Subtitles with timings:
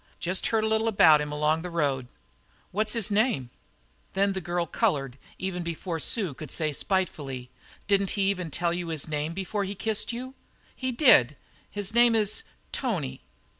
[0.19, 2.07] Jest heard a little about him along the road."
[2.71, 3.51] "What's his name?"
[4.13, 7.51] Then she coloured, even before Sue could say spitefully:
[7.85, 10.33] "Didn't he even have to tell you his name before he kissed you?"
[10.75, 11.35] "He did!
[11.69, 13.21] His name is Tony!"